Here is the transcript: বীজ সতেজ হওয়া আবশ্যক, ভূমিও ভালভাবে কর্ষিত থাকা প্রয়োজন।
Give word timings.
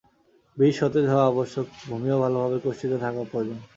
বীজ 0.57 0.73
সতেজ 0.79 1.05
হওয়া 1.07 1.25
আবশ্যক, 1.27 1.65
ভূমিও 1.89 2.17
ভালভাবে 2.23 2.57
কর্ষিত 2.63 2.91
থাকা 3.03 3.21
প্রয়োজন। 3.31 3.57